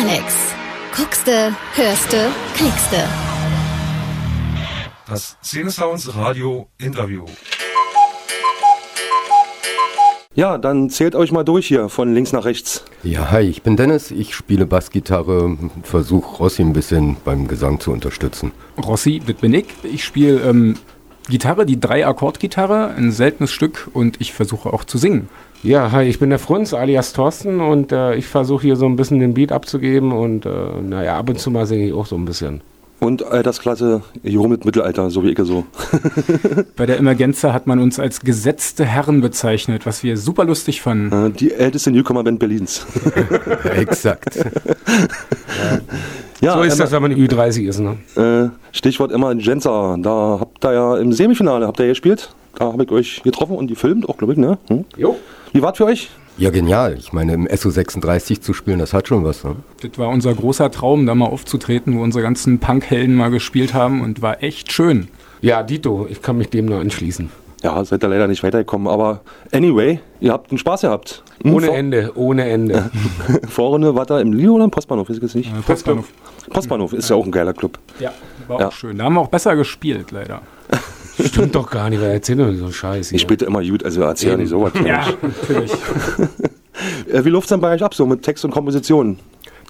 Alex. 0.00 0.34
Guckste, 0.96 1.54
hörste, 1.74 2.28
klickste. 2.54 2.96
Das 5.06 5.36
Szene 5.44 5.70
Sounds 5.70 6.16
Radio 6.16 6.68
Interview. 6.78 7.26
Ja, 10.34 10.56
dann 10.56 10.88
zählt 10.88 11.14
euch 11.14 11.32
mal 11.32 11.44
durch 11.44 11.66
hier 11.66 11.90
von 11.90 12.14
links 12.14 12.32
nach 12.32 12.46
rechts. 12.46 12.82
Ja, 13.02 13.30
hi, 13.30 13.42
ich 13.42 13.62
bin 13.62 13.76
Dennis, 13.76 14.10
ich 14.10 14.34
spiele 14.34 14.64
Bassgitarre 14.64 15.42
und 15.42 15.70
versuche 15.82 16.36
Rossi 16.36 16.62
ein 16.62 16.72
bisschen 16.72 17.18
beim 17.22 17.46
Gesang 17.46 17.78
zu 17.78 17.92
unterstützen. 17.92 18.52
Rossi, 18.82 19.20
das 19.26 19.36
bin 19.36 19.52
ich. 19.52 19.66
Ich 19.82 20.04
spiele 20.04 20.40
ähm, 20.40 20.76
Gitarre, 21.28 21.66
die 21.66 21.78
Drei-Akkord-Gitarre, 21.78 22.94
ein 22.96 23.12
seltenes 23.12 23.52
Stück 23.52 23.90
und 23.92 24.18
ich 24.20 24.32
versuche 24.32 24.72
auch 24.72 24.84
zu 24.84 24.96
singen. 24.96 25.28
Ja, 25.62 25.92
hi, 25.92 26.04
ich 26.04 26.18
bin 26.18 26.30
der 26.30 26.38
Frunz 26.38 26.72
alias 26.72 27.12
Thorsten 27.12 27.60
und 27.60 27.92
äh, 27.92 28.14
ich 28.14 28.26
versuche 28.26 28.62
hier 28.62 28.76
so 28.76 28.86
ein 28.86 28.96
bisschen 28.96 29.20
den 29.20 29.34
Beat 29.34 29.52
abzugeben 29.52 30.12
und 30.12 30.46
äh, 30.46 30.50
naja, 30.82 31.18
ab 31.18 31.28
und 31.28 31.38
zu 31.38 31.50
mal 31.50 31.66
singe 31.66 31.86
ich 31.88 31.92
auch 31.92 32.06
so 32.06 32.16
ein 32.16 32.24
bisschen. 32.24 32.62
Und 32.98 33.22
Altersklasse 33.24 34.02
mit 34.22 34.64
Mittelalter, 34.66 35.10
so 35.10 35.22
wie 35.24 35.30
ich 35.30 35.38
so. 35.38 35.64
Bei 36.76 36.84
der 36.86 36.98
Emergenza 36.98 37.52
hat 37.54 37.66
man 37.66 37.78
uns 37.78 37.98
als 37.98 38.20
gesetzte 38.20 38.84
Herren 38.84 39.20
bezeichnet, 39.22 39.86
was 39.86 40.02
wir 40.02 40.16
super 40.18 40.44
lustig 40.44 40.82
fanden. 40.82 41.26
Äh, 41.26 41.30
Die 41.30 41.52
älteste 41.52 41.90
Newcomer-Band 41.90 42.38
Berlins. 42.38 42.86
Exakt. 43.74 44.36
Ja, 46.42 46.54
so 46.54 46.62
ist 46.62 46.74
Emma- 46.74 46.82
das, 46.84 46.92
wenn 46.92 47.02
man 47.02 47.12
Ü30 47.12 47.68
ist, 47.68 47.80
ne? 47.80 47.96
Äh, 48.16 48.50
Stichwort 48.76 49.12
Emergenza. 49.12 49.96
Da 49.98 50.38
habt 50.40 50.62
ihr 50.64 50.72
ja 50.72 50.96
im 50.98 51.12
Semifinale 51.12 51.66
habt 51.66 51.80
ihr 51.80 51.86
gespielt. 51.88 52.34
Da 52.58 52.66
habe 52.72 52.84
ich 52.84 52.90
euch 52.90 53.22
getroffen 53.22 53.56
und 53.56 53.66
gefilmt, 53.68 54.08
auch 54.10 54.18
glaube 54.18 54.34
ich, 54.34 54.38
ne? 54.38 54.58
Hm? 54.68 54.84
Jo. 54.96 55.16
Wie 55.52 55.62
war's 55.62 55.76
für 55.78 55.86
euch? 55.86 56.10
Ja, 56.38 56.50
genial. 56.50 56.96
Ich 56.98 57.12
meine, 57.12 57.34
im 57.34 57.46
SO36 57.46 58.40
zu 58.40 58.54
spielen, 58.54 58.78
das 58.78 58.92
hat 58.94 59.08
schon 59.08 59.24
was. 59.24 59.44
Ne? 59.44 59.56
Das 59.82 59.98
war 59.98 60.08
unser 60.08 60.32
großer 60.34 60.70
Traum, 60.70 61.04
da 61.06 61.14
mal 61.14 61.26
aufzutreten, 61.26 61.98
wo 61.98 62.02
unsere 62.02 62.22
ganzen 62.22 62.58
Punkhelden 62.60 63.14
mal 63.16 63.30
gespielt 63.30 63.74
haben 63.74 64.00
und 64.00 64.22
war 64.22 64.42
echt 64.42 64.72
schön. 64.72 65.08
Ja, 65.42 65.62
Dito, 65.62 66.06
ich 66.08 66.22
kann 66.22 66.38
mich 66.38 66.48
dem 66.50 66.66
nur 66.66 66.80
anschließen. 66.80 67.30
Ja, 67.62 67.84
seid 67.84 68.02
ihr 68.02 68.08
leider 68.08 68.26
nicht 68.26 68.42
weitergekommen, 68.42 68.88
aber 68.88 69.20
anyway, 69.52 70.00
ihr 70.20 70.32
habt 70.32 70.50
einen 70.50 70.56
Spaß 70.56 70.80
gehabt. 70.82 71.22
Hm, 71.42 71.54
Ohne 71.54 71.70
Ende, 71.72 72.12
ohne 72.14 72.48
Ende. 72.48 72.90
Vorrunde 73.48 73.94
war 73.94 74.06
da 74.06 74.18
im 74.18 74.32
Lio 74.32 74.54
oder 74.54 74.64
im 74.64 74.70
Postbahnhof, 74.70 75.10
ich 75.10 75.20
jetzt 75.20 75.34
nicht. 75.34 75.50
Äh, 75.50 75.60
Postbahnhof. 75.60 76.06
Postbahnhof 76.48 76.94
ist 76.94 77.10
ja 77.10 77.16
auch 77.16 77.24
ein 77.26 77.30
geiler 77.30 77.52
Club. 77.52 77.78
Ja, 77.98 78.12
war 78.48 78.60
Ja. 78.60 78.68
auch 78.68 78.72
schön. 78.72 78.96
Da 78.96 79.04
haben 79.04 79.14
wir 79.14 79.20
auch 79.20 79.28
besser 79.28 79.56
gespielt, 79.56 80.10
leider. 80.10 80.40
Stimmt 81.26 81.54
doch 81.54 81.70
gar 81.70 81.90
nicht, 81.90 82.00
wer 82.00 82.12
erzählt 82.12 82.40
doch 82.40 82.52
so 82.52 82.70
Scheiße. 82.70 83.14
Ich 83.14 83.22
spielte 83.22 83.44
immer 83.44 83.62
gut, 83.62 83.84
also 83.84 84.02
erzähl 84.02 84.36
nicht 84.36 84.48
sowas. 84.48 84.72
Ja, 84.84 85.06
natürlich. 85.22 85.72
Äh, 87.12 87.24
wie 87.26 87.28
läuft's 87.28 87.50
denn 87.50 87.60
bei 87.60 87.74
euch 87.74 87.82
ab, 87.82 87.92
so 87.94 88.06
mit 88.06 88.22
Text 88.22 88.42
und 88.44 88.52
Komposition? 88.52 89.18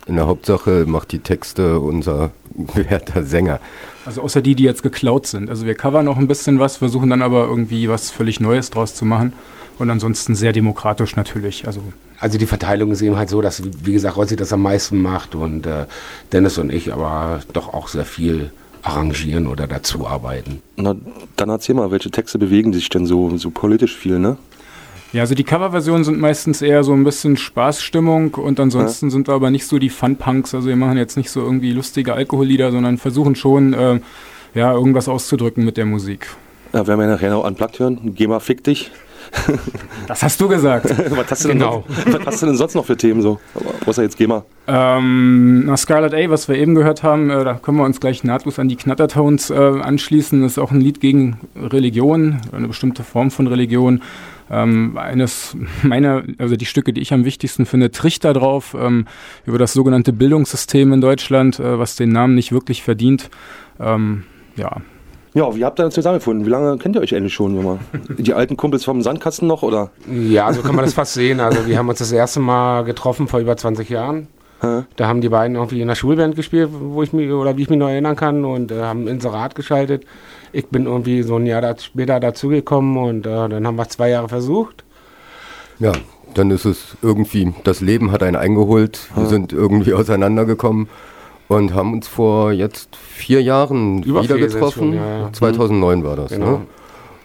In 0.07 0.17
der 0.17 0.27
Hauptsache 0.27 0.85
macht 0.87 1.11
die 1.11 1.19
Texte 1.19 1.81
unser 1.81 2.31
werter 2.75 3.25
Sänger. 3.25 3.59
Also 4.07 4.23
außer 4.23 4.41
die, 4.43 4.55
die 4.55 4.63
jetzt 4.63 4.83
geklaut 4.83 5.27
sind. 5.27 5.51
Also 5.51 5.67
wir 5.67 5.75
covern 5.75 6.05
noch 6.05 6.19
ein 6.19 6.29
bisschen 6.29 6.59
was, 6.59 6.77
versuchen 6.77 7.11
dann 7.11 7.23
aber 7.23 7.47
irgendwie 7.47 7.89
was 7.89 8.11
völlig 8.11 8.39
Neues 8.41 8.71
draus 8.71 8.95
zu 8.95 9.05
machen. 9.05 9.33
Und 9.79 9.91
ansonsten 9.91 10.35
sehr 10.35 10.53
demokratisch 10.53 11.17
natürlich. 11.17 11.67
Also 11.67 11.81
Also 12.19 12.39
die 12.39 12.47
Verteilung 12.47 12.93
ist 12.93 13.03
eben 13.03 13.17
halt 13.17 13.31
so, 13.31 13.41
dass, 13.41 13.63
wie 13.83 13.93
gesagt, 13.93 14.17
Rossi 14.17 14.37
das 14.37 14.53
am 14.53 14.63
meisten 14.63 15.01
macht 15.01 15.35
und 15.35 15.67
äh, 15.67 15.87
Dennis 16.33 16.59
und 16.59 16.73
ich 16.73 16.93
aber 16.93 17.41
doch 17.53 17.73
auch 17.73 17.89
sehr 17.89 18.05
viel 18.05 18.51
arrangieren 18.83 19.47
oder 19.47 19.67
dazu 19.67 20.07
arbeiten. 20.07 20.63
Na, 20.77 20.97
dann 21.37 21.49
erzähl 21.49 21.75
mal, 21.75 21.91
welche 21.91 22.11
Texte 22.11 22.39
bewegen 22.39 22.73
sich 22.73 22.89
denn 22.89 23.07
so, 23.07 23.37
so 23.37 23.51
politisch 23.51 23.97
viel, 23.97 24.19
ne? 24.19 24.37
Ja, 25.13 25.23
also 25.23 25.35
die 25.35 25.43
Coverversionen 25.43 26.05
sind 26.05 26.21
meistens 26.21 26.63
eher 26.63 26.85
so 26.85 26.93
ein 26.93 27.03
bisschen 27.03 27.37
Spaßstimmung 27.37 28.35
und 28.35 28.61
ansonsten 28.61 29.11
sind 29.11 29.27
wir 29.27 29.35
aber 29.35 29.51
nicht 29.51 29.67
so 29.67 29.81
die 29.81 29.91
Fun-Punks. 29.91 30.55
Also 30.55 30.69
wir 30.69 30.77
machen 30.77 30.99
jetzt 30.99 31.17
nicht 31.17 31.31
so 31.31 31.41
irgendwie 31.41 31.73
lustige 31.73 32.15
Alkohollieder, 32.15 32.71
sondern 32.71 32.97
versuchen 32.97 33.35
schon, 33.35 33.73
äh, 33.73 34.01
ja, 34.55 34.73
irgendwas 34.73 35.09
auszudrücken 35.09 35.65
mit 35.65 35.77
der 35.77 35.87
Musik. 35.87 36.29
Ja, 36.73 36.87
werden 36.87 37.01
wir 37.01 37.09
nachher 37.09 37.31
noch 37.31 37.45
unplugged 37.45 37.81
hören. 37.81 38.15
Geh 38.15 38.29
mal, 38.29 38.39
fick 38.39 38.63
dich. 38.63 38.93
Das 40.07 40.23
hast 40.25 40.41
du 40.41 40.49
gesagt. 40.49 40.87
was, 41.11 41.31
hast 41.31 41.45
du 41.45 41.49
denn 41.49 41.59
Genau. 41.59 41.85
noch, 41.89 42.13
was 42.15 42.27
hast 42.27 42.43
du 42.43 42.47
denn 42.47 42.57
sonst 42.57 42.75
noch 42.75 42.85
für 42.85 42.97
Themen 42.97 43.23
so? 43.23 43.39
Außer 43.87 44.03
jetzt 44.03 44.17
Geh 44.17 44.27
mal. 44.27 44.43
ähm, 44.67 45.67
na, 45.67 45.77
Scarlet 45.77 46.15
A, 46.15 46.31
was 46.31 46.49
wir 46.49 46.57
eben 46.57 46.75
gehört 46.75 47.03
haben, 47.03 47.31
äh, 47.31 47.45
da 47.45 47.55
können 47.55 47.77
wir 47.79 47.85
uns 47.85 48.01
gleich 48.01 48.25
nahtlos 48.25 48.59
an 48.59 48.69
die 48.69 48.77
Knattertones 48.77 49.51
äh, 49.51 49.55
anschließen. 49.55 50.43
Das 50.43 50.53
ist 50.53 50.59
auch 50.59 50.73
ein 50.73 50.81
Lied 50.81 51.01
gegen 51.01 51.39
Religion, 51.57 52.41
eine 52.53 52.67
bestimmte 52.69 53.05
Form 53.05 53.31
von 53.31 53.47
Religion. 53.47 54.03
Ähm, 54.51 54.99
eines 54.99 55.57
meiner, 55.85 56.25
also 56.39 56.57
die 56.57 56.67
Stücke, 56.67 56.93
die 56.93 57.01
ich 57.01 57.13
am 57.13 57.25
wichtigsten 57.25 57.67
finde, 57.67 57.93
Trichter 57.93 58.33
drauf, 58.33 58.75
ähm, 58.77 59.07
über 59.47 59.59
das 59.59 59.73
sogenannte 59.75 60.13
Bildungssystem 60.13 60.93
in 60.93 61.01
Deutschland, 61.01 61.61
äh, 61.61 61.79
was 61.79 61.95
den 61.95 62.09
Namen 62.11 62.35
nicht 62.35 62.51
wirklich 62.51 62.83
verdient. 62.83 63.31
Ähm, 63.79 64.25
ja, 64.57 64.79
Ja, 65.33 65.55
wie 65.55 65.65
habt 65.65 65.79
ihr 65.79 65.85
denn 65.85 65.93
zusammengefunden? 65.93 66.45
Wie 66.45 66.51
lange 66.51 66.77
kennt 66.79 66.97
ihr 66.97 67.03
euch 67.03 67.15
eigentlich 67.15 67.35
schon? 67.35 67.55
Junge? 67.55 67.79
Die 68.19 68.35
alten 68.35 68.57
Kumpels 68.57 68.85
vom 68.85 69.03
Sandkasten 69.03 69.47
noch, 69.47 69.63
oder? 69.63 69.91
Ja, 70.11 70.53
so 70.53 70.63
kann 70.63 70.75
man 70.75 70.85
das 70.85 70.95
fast 71.01 71.15
sehen. 71.15 71.41
Also 71.41 71.67
wir 71.67 71.79
haben 71.79 71.89
uns 71.89 71.99
das 71.99 72.11
erste 72.11 72.41
Mal 72.41 72.85
getroffen 72.85 73.29
vor 73.29 73.41
über 73.41 73.57
20 73.57 73.89
Jahren. 73.89 74.27
Hä? 74.61 74.83
Da 74.97 75.07
haben 75.07 75.21
die 75.21 75.29
beiden 75.29 75.57
irgendwie 75.57 75.81
in 75.81 75.89
der 75.89 75.95
Schulband 75.95 76.37
gespielt, 76.37 76.71
wo 76.73 77.03
ich 77.03 77.13
mich 77.13 77.31
oder 77.31 77.57
wie 77.57 77.63
ich 77.63 77.71
mich 77.71 77.79
noch 77.79 77.89
erinnern 77.89 78.17
kann 78.17 78.45
und 78.45 78.71
äh, 78.73 78.83
haben 78.83 79.09
Inserat 79.09 79.55
geschaltet. 79.55 80.05
Ich 80.53 80.67
bin 80.67 80.85
irgendwie 80.85 81.23
so 81.23 81.37
ein 81.37 81.47
Jahr 81.47 81.63
da, 81.63 81.79
später 81.79 82.21
dazugekommen 82.21 82.99
und 82.99 83.27
äh, 83.27 83.49
dann 83.49 83.67
haben 83.67 83.77
wir 83.77 83.89
zwei 83.89 84.11
Jahre 84.11 84.29
versucht. 84.29 84.85
Ja, 85.79 85.93
dann 86.35 86.51
ist 86.51 86.67
es 86.67 86.97
irgendwie, 87.01 87.55
das 87.65 87.81
Leben 87.81 88.13
hat 88.13 88.23
einen 88.23 88.37
eingeholt. 88.37 89.09
Wir 89.15 89.27
sind 89.27 89.53
irgendwie 89.53 89.95
auseinandergekommen 89.95 90.89
und 91.51 91.75
haben 91.75 91.93
uns 91.95 92.07
vor 92.07 92.53
jetzt 92.53 92.95
vier 92.95 93.43
Jahren 93.43 94.05
Über 94.05 94.23
wieder 94.23 94.37
vier 94.37 94.47
getroffen. 94.47 94.93
schon, 94.93 94.95
ja, 94.95 95.19
ja. 95.23 95.33
2009 95.33 96.05
war 96.05 96.15
das. 96.15 96.31
Genau. 96.31 96.47
Ne? 96.47 96.61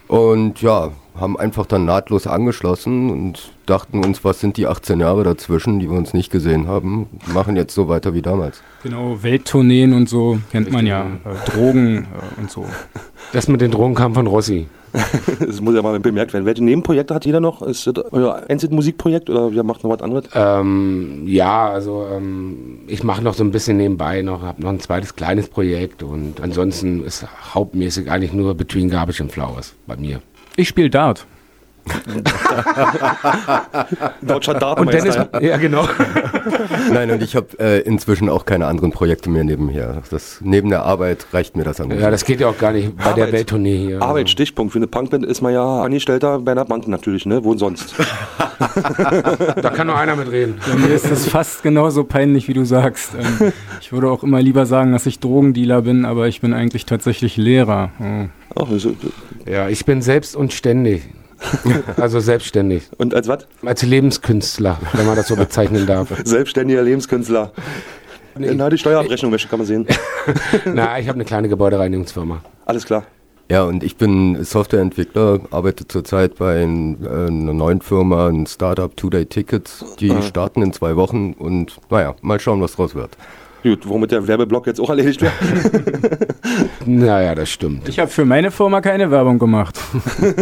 Und 0.07 0.63
ja, 0.63 0.91
haben 1.15 1.37
einfach 1.37 1.67
dann 1.67 1.85
nahtlos 1.85 2.25
angeschlossen 2.25 3.11
und 3.11 3.51
dachten 3.67 4.03
uns, 4.03 4.23
was 4.23 4.39
sind 4.39 4.57
die 4.57 4.65
18 4.65 4.99
Jahre 4.99 5.23
dazwischen, 5.23 5.79
die 5.79 5.91
wir 5.91 5.97
uns 5.97 6.15
nicht 6.15 6.31
gesehen 6.31 6.67
haben, 6.67 7.05
machen 7.27 7.55
jetzt 7.55 7.75
so 7.75 7.87
weiter 7.87 8.15
wie 8.15 8.23
damals. 8.23 8.63
genau, 8.81 9.21
Welttourneen 9.21 9.93
und 9.93 10.09
so 10.09 10.39
kennt 10.51 10.71
man 10.71 10.87
ja, 10.87 11.03
äh, 11.03 11.51
Drogen 11.51 11.97
äh, 11.97 12.41
und 12.41 12.49
so. 12.49 12.65
Das 13.31 13.47
mit 13.47 13.61
den 13.61 13.69
Drogen 13.69 13.93
kam 13.93 14.15
von 14.15 14.25
Rossi. 14.25 14.67
Das 15.39 15.61
muss 15.61 15.75
ja 15.75 15.81
mal 15.81 15.99
bemerkt 15.99 16.33
werden. 16.33 16.45
Welche 16.45 16.63
Nebenprojekte 16.63 17.13
hat 17.13 17.25
jeder 17.25 17.39
noch? 17.39 17.61
Ist 17.61 17.87
das 17.87 17.93
euer 18.11 18.43
einziges 18.47 18.73
Musikprojekt 18.73 19.29
oder 19.29 19.49
ihr 19.49 19.63
macht 19.63 19.83
noch 19.83 19.91
was 19.91 20.01
anderes? 20.01 20.25
Ähm, 20.33 21.23
ja, 21.25 21.69
also 21.69 22.07
ähm, 22.11 22.79
ich 22.87 23.03
mache 23.03 23.21
noch 23.23 23.33
so 23.33 23.43
ein 23.43 23.51
bisschen 23.51 23.77
nebenbei 23.77 24.21
noch, 24.21 24.41
habe 24.41 24.61
noch 24.61 24.69
ein 24.69 24.79
zweites 24.79 25.15
kleines 25.15 25.49
Projekt 25.49 26.03
und 26.03 26.41
ansonsten 26.41 27.03
ist 27.03 27.25
hauptmäßig 27.53 28.09
eigentlich 28.09 28.33
nur 28.33 28.55
Between 28.55 28.89
Garbage 28.89 29.21
and 29.21 29.31
Flowers 29.31 29.73
bei 29.87 29.95
mir. 29.97 30.21
Ich 30.55 30.69
spiele 30.69 30.89
Dart. 30.89 31.25
Deutscher 34.21 34.53
Und 34.53 34.61
Datenmeister. 34.61 35.25
Dennis, 35.25 35.47
ja 35.47 35.57
genau. 35.57 35.87
Nein, 36.91 37.11
und 37.11 37.23
ich 37.23 37.35
habe 37.35 37.47
äh, 37.59 37.81
inzwischen 37.81 38.29
auch 38.29 38.45
keine 38.45 38.67
anderen 38.67 38.91
Projekte 38.91 39.29
mehr 39.29 39.43
nebenher. 39.43 40.01
Das, 40.09 40.39
neben 40.41 40.69
der 40.69 40.83
Arbeit 40.83 41.27
reicht 41.33 41.55
mir 41.57 41.63
das 41.63 41.79
an. 41.79 41.91
Ja, 41.91 42.09
das 42.11 42.25
geht 42.25 42.39
ja 42.39 42.47
auch 42.47 42.57
gar 42.57 42.71
nicht 42.71 42.95
bei 42.95 43.03
der 43.03 43.11
Arbeit. 43.11 43.31
Welttournee 43.31 43.77
hier. 43.77 44.01
Arbeit, 44.01 44.29
Stichpunkt. 44.29 44.73
Für 44.73 44.79
eine 44.79 44.87
Punkband 44.87 45.25
ist 45.25 45.41
man 45.41 45.53
ja 45.53 45.81
Angestellter 45.81 46.39
Bernhard 46.39 46.69
Mann 46.69 46.81
natürlich, 46.87 47.25
ne? 47.25 47.43
Wo 47.43 47.55
sonst? 47.55 47.95
Da 48.57 49.69
kann 49.69 49.87
nur 49.87 49.97
einer 49.97 50.15
mitreden. 50.15 50.55
Ja, 50.67 50.75
mir 50.75 50.93
ist 50.93 51.09
das 51.11 51.27
fast 51.27 51.63
genauso 51.63 52.03
peinlich, 52.05 52.47
wie 52.47 52.53
du 52.53 52.63
sagst. 52.63 53.11
Ähm, 53.19 53.51
ich 53.81 53.91
würde 53.91 54.09
auch 54.09 54.23
immer 54.23 54.41
lieber 54.41 54.65
sagen, 54.65 54.91
dass 54.93 55.05
ich 55.05 55.19
Drogendealer 55.19 55.81
bin, 55.81 56.05
aber 56.05 56.27
ich 56.27 56.41
bin 56.41 56.53
eigentlich 56.53 56.85
tatsächlich 56.85 57.37
Lehrer. 57.37 57.91
Hm. 57.97 58.29
Ach, 58.55 58.67
Ja, 59.45 59.67
ich 59.67 59.85
bin 59.85 60.01
selbst 60.01 60.35
und 60.35 60.53
ständig. 60.53 61.03
Also 61.97 62.19
selbstständig. 62.19 62.89
und 62.97 63.13
als 63.13 63.27
was? 63.27 63.47
Als 63.63 63.83
Lebenskünstler, 63.83 64.77
wenn 64.93 65.05
man 65.05 65.15
das 65.15 65.27
so 65.27 65.35
bezeichnen 65.45 65.85
darf. 65.85 66.09
Selbstständiger 66.23 66.81
Lebenskünstler. 66.81 67.51
Na, 68.37 68.69
die 68.69 68.77
Steuerabrechnung, 68.77 69.31
welche 69.31 69.47
kann 69.47 69.59
man 69.59 69.65
sehen? 69.65 69.87
Na, 70.65 70.99
ich 70.99 71.07
habe 71.07 71.15
eine 71.15 71.25
kleine 71.25 71.47
Gebäudereinigungsfirma. 71.47 72.41
Alles 72.65 72.85
klar. 72.85 73.05
Ja, 73.49 73.63
und 73.63 73.83
ich 73.83 73.95
bin 73.95 74.43
Softwareentwickler, 74.43 75.39
arbeite 75.51 75.87
zurzeit 75.87 76.35
bei 76.35 76.63
ein, 76.63 76.97
äh, 77.05 77.07
einer 77.27 77.53
neuen 77.53 77.79
Firma, 77.81 78.27
ein 78.27 78.47
Startup 78.47 78.95
Two 78.97 79.11
Day 79.11 79.25
Tickets. 79.27 79.85
Die 79.99 80.11
starten 80.23 80.63
in 80.63 80.73
zwei 80.73 80.95
Wochen 80.95 81.33
und 81.33 81.77
naja, 81.91 82.15
mal 82.21 82.39
schauen, 82.39 82.59
was 82.61 82.75
draus 82.75 82.95
wird. 82.95 83.11
Gut, 83.65 83.89
womit 83.89 84.11
der 84.11 84.27
Werbeblock 84.27 84.67
jetzt 84.67 84.79
auch 84.79 84.91
erledigt 84.91 85.23
wird. 85.23 85.33
Naja, 86.85 87.33
das 87.35 87.49
stimmt. 87.49 87.89
Ich 87.89 87.97
habe 87.97 88.11
für 88.11 88.23
meine 88.23 88.51
Firma 88.51 88.79
keine 88.79 89.09
Werbung 89.09 89.39
gemacht. 89.39 89.79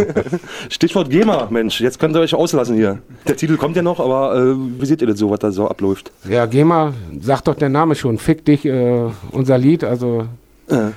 Stichwort 0.70 1.10
GEMA, 1.10 1.48
Mensch, 1.50 1.80
jetzt 1.80 2.02
könnt 2.02 2.18
ihr 2.18 2.20
euch 2.20 2.36
auslassen 2.36 2.76
hier. 2.76 3.00
Der 3.26 3.38
Titel 3.38 3.56
kommt 3.56 3.78
ja 3.78 3.82
noch, 3.82 4.02
aber 4.02 4.36
äh, 4.36 4.56
wie 4.78 4.86
seht 4.86 5.00
ihr 5.00 5.08
das 5.08 5.20
so, 5.20 5.30
was 5.30 5.40
da 5.40 5.52
so 5.52 5.70
abläuft? 5.70 6.12
Ja, 6.30 6.48
geh 6.48 6.66
mal, 6.66 6.94
sagt 7.22 7.48
doch 7.48 7.56
der 7.56 7.70
Name 7.70 7.96
schon. 7.96 8.18
Fick 8.18 8.44
dich, 8.44 8.66
äh, 8.66 9.06
unser 9.32 9.58
Lied. 9.58 9.86
Also, 9.86 10.26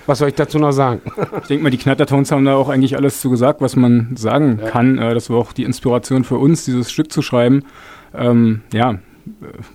was 0.07 0.19
soll 0.19 0.31
ich 0.31 0.35
dazu 0.35 0.59
noch 0.59 0.73
sagen? 0.73 1.03
Ich 1.43 1.47
denke 1.47 1.63
mal, 1.63 1.71
die 1.71 1.79
Knattertones 1.79 2.33
haben 2.33 2.45
da 2.45 2.57
auch 2.57 2.69
eigentlich 2.69 2.97
alles 2.97 3.21
zu 3.21 3.31
gesagt, 3.31 3.61
was 3.61 3.77
man 3.77 4.17
sagen 4.17 4.61
kann. 4.67 4.99
Äh, 4.99 5.15
das 5.15 5.31
war 5.31 5.37
auch 5.37 5.53
die 5.53 5.63
Inspiration 5.63 6.25
für 6.25 6.39
uns, 6.39 6.65
dieses 6.65 6.91
Stück 6.91 7.13
zu 7.13 7.23
schreiben. 7.23 7.63
Ähm, 8.13 8.63
ja, 8.73 8.97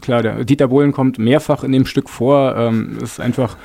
klar, 0.01 0.21
der 0.24 0.44
Dieter 0.45 0.68
Bohlen 0.68 0.92
kommt 0.92 1.19
mehrfach 1.19 1.63
in 1.63 1.71
dem 1.71 1.86
Stück 1.86 2.09
vor. 2.09 2.56
Ähm, 2.57 2.98
ist 3.01 3.19
einfach 3.19 3.57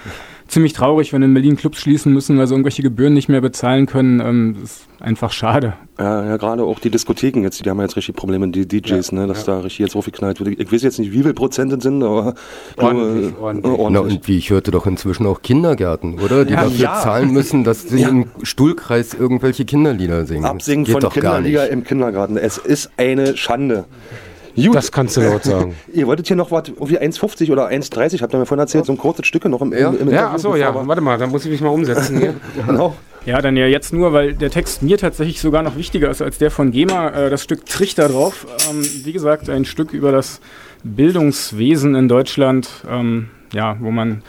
ziemlich 0.49 0.75
traurig, 0.75 1.13
wenn 1.13 1.23
in 1.23 1.35
Berlin 1.35 1.57
Clubs 1.57 1.81
schließen 1.81 2.13
müssen, 2.13 2.39
weil 2.39 2.47
sie 2.47 2.55
irgendwelche 2.55 2.81
Gebühren 2.83 3.15
nicht 3.15 3.29
mehr 3.29 3.41
bezahlen 3.41 3.87
können. 3.87 4.21
Ähm, 4.21 4.57
das 4.61 4.71
ist 4.71 4.87
einfach 5.01 5.33
schade. 5.33 5.73
Ja, 5.99 6.25
ja 6.25 6.37
gerade 6.37 6.63
auch 6.63 6.79
die 6.79 6.89
Diskotheken 6.91 7.43
jetzt, 7.43 7.65
die 7.65 7.69
haben 7.69 7.81
jetzt 7.81 7.97
richtig 7.97 8.15
Probleme, 8.15 8.47
die 8.49 8.67
DJs, 8.69 9.11
ne, 9.11 9.27
dass 9.27 9.45
da 9.45 9.59
richtig 9.59 9.81
jetzt 9.81 9.97
aufgeknallt 9.97 10.39
wird. 10.39 10.61
Ich 10.61 10.73
weiß 10.73 10.83
jetzt 10.83 11.01
nicht, 11.01 11.11
wie 11.13 11.23
viele 11.23 11.35
Prozent 11.35 11.73
es 11.73 11.83
sind, 11.83 12.01
aber 12.03 12.35
Ordentlich, 12.77 13.33
äh, 13.33 13.37
ordentlich. 13.41 13.73
ordentlich. 13.73 13.91
Na, 13.91 14.01
und 14.01 14.29
wie 14.29 14.39
ich 14.39 14.51
hörte 14.51 14.71
doch 14.71 14.87
inzwischen 14.87 15.27
auch 15.27 15.43
Kindergärten, 15.43 16.21
oder? 16.21 16.45
Die 16.45 16.53
Ja, 16.53 16.63
dafür 16.63 16.79
ja. 16.79 17.01
zahlen 17.01 17.33
müssen, 17.33 17.65
dass 17.65 17.83
sie 17.83 18.03
Ja. 18.03 18.09
im 18.11 18.27
Stuhlkreis 18.43 19.15
irgendwelche 19.15 19.65
Kinderlieder 19.65 20.27
singen. 20.27 20.45
Absingen 20.45 20.85
Geht 20.85 20.93
von 20.93 21.01
doch 21.01 21.15
gar 21.15 21.35
Kinderliga 21.35 21.63
nicht. 21.65 21.73
im 21.73 21.83
Kindergarten. 21.83 22.37
Es 22.37 22.57
ist 22.59 22.91
eine 22.97 23.37
Schande. 23.37 23.85
Gut, 24.57 24.75
Das 24.75 24.91
kannst 24.91 25.17
du 25.17 25.21
laut 25.21 25.45
sagen. 25.45 25.75
ihr 25.93 26.07
wolltet 26.07 26.27
hier 26.27 26.37
noch 26.37 26.51
was, 26.51 26.69
irgendwie 26.69 26.99
1,50 26.99 27.53
oder 27.53 27.69
1,30, 27.69 28.23
habt 28.23 28.35
ihr 28.35 28.39
mir 28.39 28.47
vorhin 28.47 28.61
erzählt, 28.63 28.87
so 28.87 28.93
ein 28.93 28.99
kurzes 28.99 29.27
Stücke 29.27 29.49
noch 29.49 29.61
im, 29.63 29.73
Ja. 29.73 29.91
im, 29.91 30.09
im 30.09 30.11
Ja, 30.11 30.31
achso, 30.33 30.57
ja. 30.57 30.75
Warte 30.75 31.01
mal, 31.03 31.19
da 31.19 31.27
muss 31.27 31.45
ich 31.45 31.51
mich 31.51 31.61
mal 31.61 31.69
umsetzen 31.71 32.19
hier. 32.19 32.35
Genau. 32.67 32.97
Ja, 33.27 33.43
dann 33.43 33.57
ja 33.57 33.67
jetzt 33.67 33.93
nur, 33.93 34.13
weil 34.13 34.35
der 34.35 34.51
Text 34.51 34.83
mir 34.83 34.99
tatsächlich 34.99 35.41
sogar 35.41 35.65
noch 35.65 35.77
wichtiger 35.77 36.09
ist 36.11 36.23
als 36.23 36.39
der 36.39 36.53
von 36.53 36.71
GEMA. 36.71 37.09
Äh, 37.09 37.31
das 37.31 37.43
Stück 37.43 37.67
Trichter 37.67 38.09
drauf. 38.09 38.47
Ähm, 38.71 38.85
wie 39.05 39.13
gesagt, 39.13 39.51
ein 39.51 39.65
Stück 39.65 39.93
über 39.93 40.13
das 40.13 40.41
Bildungswesen 40.85 41.95
in 41.97 42.09
Deutschland, 42.09 42.69
ähm, 42.89 43.29
ja, 43.53 43.77
wo 43.81 43.91
man 43.91 44.23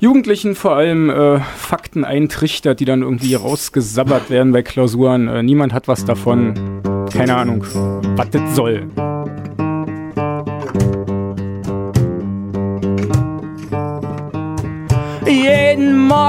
Jugendlichen 0.00 0.54
vor 0.54 0.74
allem 0.76 1.10
äh, 1.10 1.38
Fakten 1.56 2.04
eintrichtert, 2.04 2.80
die 2.80 2.84
dann 2.86 3.02
irgendwie 3.02 3.34
rausgesabbert 3.34 4.30
werden 4.30 4.52
bei 4.52 4.62
Klausuren. 4.62 5.28
Äh, 5.28 5.42
niemand 5.42 5.72
hat 5.72 5.86
was 5.86 6.04
davon. 6.04 6.80
Keine 7.12 7.36
Ahnung, 7.36 7.64
was 8.16 8.30
das 8.30 8.56
soll. 8.56 8.86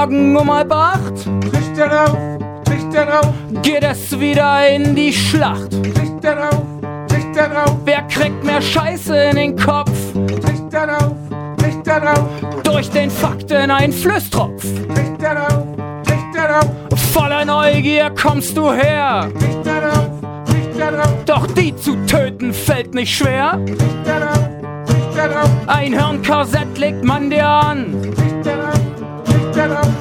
Morgen 0.04 0.36
um 0.36 0.52
halb 0.52 0.70
acht 0.70 1.14
Trichter 1.50 2.04
auf, 2.04 2.18
Trichter 2.66 3.20
auf, 3.20 3.32
geht 3.62 3.82
es 3.82 4.20
wieder 4.20 4.68
in 4.68 4.94
die 4.94 5.10
Schlacht. 5.10 5.70
Trichter 5.70 6.50
auf, 6.50 6.62
Trichter 7.08 7.64
auf, 7.64 7.76
Wer 7.86 8.02
kriegt 8.02 8.44
mehr 8.44 8.60
Scheiße 8.60 9.16
in 9.30 9.36
den 9.36 9.56
Kopf? 9.56 10.12
Trichter 10.12 10.98
auf, 10.98 11.14
Trichter 11.56 12.12
auf, 12.12 12.62
Durch 12.64 12.90
den 12.90 13.10
Fakteneinflößtropf. 13.10 14.62
Trichter 14.94 15.46
auf, 15.46 16.02
Trichter 16.04 16.60
auf, 16.60 17.00
Voller 17.14 17.46
Neugier 17.46 18.10
kommst 18.10 18.58
du 18.58 18.70
her. 18.72 19.30
Trichter 19.38 19.90
auf, 19.90 20.44
Trichter 20.44 21.02
auf, 21.02 21.24
Doch 21.24 21.46
die 21.46 21.74
zu 21.76 21.96
töten 22.04 22.52
fällt 22.52 22.92
nicht 22.92 23.16
schwer. 23.16 23.58
Trichter 23.64 24.30
auf, 24.30 24.84
Trichter 24.84 25.42
auf, 25.44 25.50
Ein 25.66 25.94
Hirnkorsett 25.94 26.76
legt 26.76 27.02
man 27.02 27.30
dir 27.30 27.48
an 27.48 28.23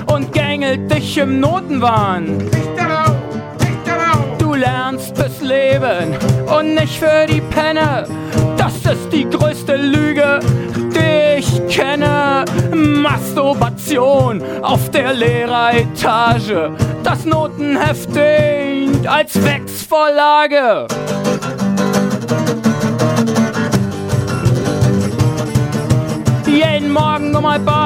und 0.07 0.31
gängelt 0.31 0.91
dich 0.93 1.17
im 1.17 1.39
Notenwahn. 1.39 2.49
Du 4.39 4.53
lernst 4.53 5.15
fürs 5.15 5.41
Leben 5.41 6.15
und 6.45 6.75
nicht 6.75 6.99
für 6.99 7.25
die 7.27 7.41
Penne. 7.41 8.05
Das 8.57 8.75
ist 8.77 9.11
die 9.11 9.29
größte 9.29 9.75
Lüge, 9.75 10.39
die 10.75 11.39
ich 11.39 11.67
kenne. 11.67 12.45
Masturbation 12.73 14.41
auf 14.61 14.89
der 14.91 15.13
Lehreretage. 15.13 16.71
Das 17.03 17.25
Notenheft 17.25 18.09
dient 18.15 19.07
als 19.07 19.43
Wechsvorlage. 19.43 20.87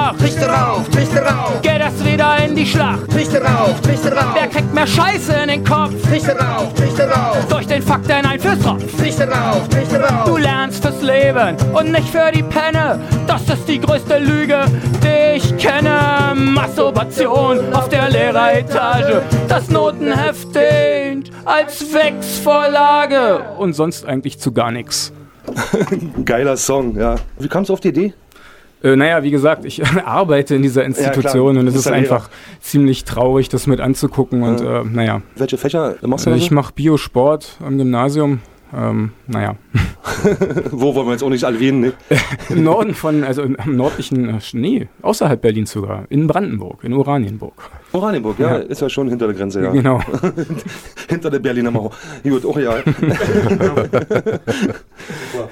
Acht 0.07 0.19
Trichter 0.19 0.71
auf, 0.71 0.89
Trichter 0.89 1.45
auf, 1.45 1.62
geht 1.62 1.81
es 1.81 2.06
wieder 2.06 2.38
in 2.45 2.56
die 2.56 2.65
Schlacht. 2.65 3.09
Trichter 3.09 3.42
auf, 3.45 3.81
Trichter 3.81 4.12
Wer 4.12 4.44
auf, 4.45 4.50
kriegt 4.51 4.74
mehr 4.74 4.88
Scheiße 4.88 5.33
in 5.44 5.50
den 5.50 5.63
Kopf? 5.63 5.92
Trichter 6.09 6.36
auf, 6.57 6.74
Trichter 6.74 7.31
auf, 7.31 7.45
Durch 7.48 7.68
den 7.68 7.81
Fakten 7.81 8.25
ein 8.25 8.39
Tropf. 8.39 8.98
Trichter 8.98 9.27
auf, 9.51 9.68
Trichter 9.69 10.00
Du 10.25 10.31
auf. 10.33 10.39
lernst 10.39 10.81
fürs 10.83 11.01
Leben 11.01 11.56
und 11.74 11.92
nicht 11.92 12.07
für 12.09 12.31
die 12.33 12.44
Penne. 12.44 13.00
Das 13.27 13.42
ist 13.44 13.68
die 13.68 13.80
größte 13.80 14.18
Lüge, 14.19 14.65
die 15.04 15.38
ich 15.38 15.57
kenne. 15.57 16.33
Masturbation 16.36 17.59
auf 17.74 17.89
der 17.89 18.09
Lehreretage. 18.09 19.21
Das 19.48 19.69
Notenheft 19.69 20.48
dient 20.56 21.31
als 21.45 21.94
Wechsvorlage. 21.94 23.39
Und 23.57 23.74
sonst 23.74 24.06
eigentlich 24.06 24.39
zu 24.39 24.51
gar 24.54 24.71
nichts. 24.71 25.12
Geiler 26.25 26.57
Song, 26.57 26.98
ja. 26.98 27.15
Wie 27.39 27.48
kamst 27.48 27.69
du 27.69 27.74
auf 27.74 27.80
die 27.80 27.89
Idee? 27.89 28.13
Äh, 28.83 28.95
naja, 28.95 29.24
wie 29.24 29.31
gesagt, 29.31 29.65
ich 29.65 29.85
arbeite 30.06 30.56
in 30.56 30.62
dieser 30.62 30.85
Institution 30.85 31.53
klar. 31.53 31.62
und 31.62 31.68
es 31.68 31.74
Du 31.74 31.79
ist 31.79 31.85
bist 31.85 31.85
ja 31.88 31.95
Lehrer. 31.95 32.15
einfach 32.15 32.29
ziemlich 32.62 33.03
traurig, 33.06 33.50
das 33.50 33.68
mit 33.68 33.79
anzugucken. 33.79 34.44
Und 34.44 34.62
äh, 34.62 34.83
naja, 34.83 35.21
Welche 35.35 35.57
Fächer 35.57 35.95
machst 36.03 36.25
du 36.25 36.29
denn? 36.29 36.39
ich 36.39 36.51
mache 36.51 36.74
Biosport 36.74 37.57
am 37.65 37.77
Gymnasium. 37.77 38.39
Ähm, 38.75 39.12
naja. 39.27 39.56
Wo 40.71 40.94
wollen 40.94 41.07
wir 41.07 41.13
jetzt 41.13 41.24
auch 41.24 41.29
nicht 41.29 41.44
erwähnen, 41.44 41.79
ne? 41.79 41.94
Im 42.50 42.63
Norden 42.63 42.94
von, 42.94 43.24
also 43.24 43.41
im, 43.44 43.56
nördlichen, 43.65 44.27
äh, 44.29 44.39
nee, 44.53 44.89
außerhalb 45.01 45.41
Berlins 45.41 45.71
sogar, 45.71 46.03
in 46.09 46.27
Brandenburg, 46.27 46.83
in 46.83 46.91
Oranienburg. 46.94 47.53
Oranienburg, 47.93 48.37
ja, 48.39 48.57
ist 48.57 48.81
ja 48.81 48.89
schon 48.89 49.07
hinter 49.07 49.27
der 49.27 49.35
Grenze, 49.35 49.63
ja. 49.63 49.71
Genau. 49.71 50.01
hinter 51.09 51.29
der 51.29 51.39
Berliner 51.39 51.71
Mauer. 51.71 51.91
Gut, 52.23 52.45
auch 52.45 52.57
ja. 52.57 52.75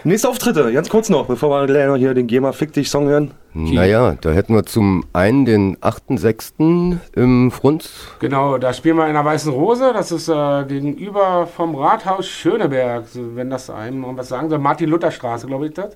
Nächste 0.03 0.29
Auftritte, 0.29 0.71
ganz 0.73 0.89
kurz 0.89 1.09
noch, 1.09 1.27
bevor 1.27 1.49
wir 1.49 1.65
gleich 1.65 1.97
hier 1.97 2.13
den 2.13 2.27
GEMA 2.27 2.51
Fick 2.51 2.73
dich 2.73 2.89
Song 2.89 3.07
hören. 3.07 3.31
Naja, 3.53 4.17
da 4.19 4.31
hätten 4.31 4.53
wir 4.53 4.65
zum 4.65 5.05
einen 5.13 5.45
den 5.45 5.77
8.6. 5.77 6.97
im 7.15 7.51
Frunz. 7.51 8.09
Genau, 8.19 8.57
da 8.57 8.73
spielen 8.73 8.97
wir 8.97 9.07
in 9.07 9.13
der 9.13 9.23
Weißen 9.23 9.51
Rose. 9.51 9.91
Das 9.93 10.11
ist 10.11 10.27
äh, 10.27 10.65
gegenüber 10.67 11.47
vom 11.47 11.73
Rathaus 11.75 12.27
Schöneberg, 12.27 13.05
wenn 13.13 13.49
das 13.49 13.69
einem 13.69 14.03
irgendwas 14.03 14.27
sagen 14.27 14.49
soll. 14.49 14.59
Martin-Luther-Straße, 14.59 15.47
glaube 15.47 15.67
ich, 15.67 15.73
das. 15.73 15.95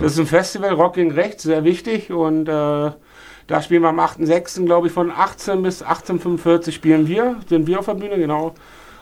Das 0.00 0.12
ist 0.12 0.20
ein 0.20 0.26
Festival, 0.26 0.74
Rock 0.74 0.94
gegen 0.94 1.10
Rechts, 1.10 1.42
sehr 1.42 1.64
wichtig. 1.64 2.12
Und 2.12 2.48
äh, 2.48 2.90
da 3.52 3.60
spielen 3.60 3.82
wir 3.82 3.90
am 3.90 4.00
8.6., 4.00 4.64
glaube 4.64 4.86
ich, 4.86 4.92
von 4.94 5.10
18 5.10 5.62
bis 5.62 5.84
18.45 5.84 6.72
spielen 6.72 7.06
wir, 7.06 7.36
sind 7.48 7.66
wir 7.66 7.80
auf 7.80 7.84
der 7.84 7.94
Bühne, 7.94 8.16
genau. 8.16 8.54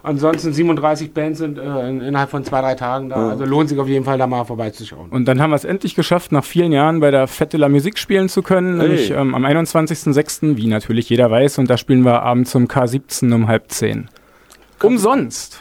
Ansonsten 0.03 0.53
37 0.53 1.13
Bands 1.13 1.39
sind 1.39 1.57
äh, 1.59 1.89
in, 1.89 2.01
innerhalb 2.01 2.31
von 2.31 2.43
zwei, 2.43 2.61
drei 2.61 2.75
Tagen 2.75 3.11
da. 3.11 3.29
Also 3.31 3.45
lohnt 3.45 3.69
sich 3.69 3.79
auf 3.79 3.87
jeden 3.87 4.05
Fall, 4.05 4.19
da 4.19 4.27
mal 4.27 4.45
vorbeizuschauen. 4.45 5.11
Und 5.11 5.27
dann 5.27 5.41
haben 5.41 5.51
wir 5.51 5.57
es 5.57 5.65
endlich 5.65 5.95
geschafft, 5.95 6.33
nach 6.33 6.45
vielen 6.45 6.73
Jahren 6.73 6.99
bei 6.99 7.13
der 7.13 7.29
Fête 7.29 7.51
de 7.51 7.61
la 7.61 7.69
Musique 7.69 7.99
spielen 7.99 8.29
zu 8.29 8.43
können, 8.43 8.81
Hey. 8.81 8.89
nämlich 8.89 9.11
ähm, 9.13 9.35
am 9.37 9.45
21.06., 9.45 10.57
wie 10.57 10.67
natürlich 10.67 11.09
jeder 11.11 11.31
weiß, 11.31 11.59
und 11.59 11.71
da 11.71 11.77
spielen 11.77 12.05
wir 12.05 12.23
abends 12.23 12.53
um 12.57 12.65
K17 12.67 13.33
um 13.33 13.47
halb 13.47 13.71
zehn. 13.71 14.09
Umsonst. 14.83 15.61